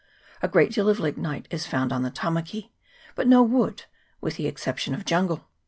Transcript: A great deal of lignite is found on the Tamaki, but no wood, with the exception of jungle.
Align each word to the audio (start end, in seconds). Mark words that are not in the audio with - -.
A 0.41 0.47
great 0.47 0.71
deal 0.71 0.89
of 0.89 0.99
lignite 0.99 1.45
is 1.51 1.67
found 1.67 1.93
on 1.93 2.01
the 2.01 2.09
Tamaki, 2.09 2.71
but 3.13 3.27
no 3.27 3.43
wood, 3.43 3.83
with 4.19 4.35
the 4.37 4.47
exception 4.47 4.95
of 4.95 5.05
jungle. 5.05 5.47